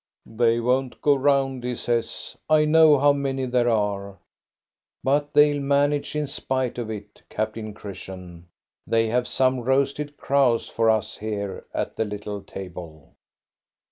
[0.25, 2.35] "They won't go round," he says.
[2.49, 4.17] "I know how many there are.
[5.03, 8.47] But they '11 manage in spite of it, Captain Christian;
[8.87, 13.13] they have some roasted crows for us here at the little table."